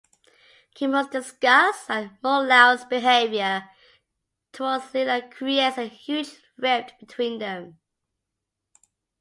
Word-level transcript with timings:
Chimo's 0.73 1.09
disgust 1.09 1.87
at 1.87 2.19
Mouloud's 2.23 2.85
behaviour 2.85 3.69
towards 4.51 4.91
Lila 4.95 5.21
creates 5.29 5.77
a 5.77 5.85
huge 5.85 6.41
rift 6.57 6.95
between 6.99 7.37
them. 7.37 7.77